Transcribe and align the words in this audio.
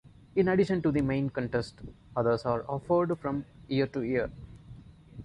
In 0.35 0.47
addition 0.47 0.81
to 0.81 0.91
the 0.91 1.01
main 1.01 1.29
contest, 1.29 1.75
others 2.15 2.43
are 2.43 2.65
offered 2.67 3.15
from 3.19 3.45
year 3.67 3.85
to 3.85 4.01
year. 4.01 4.31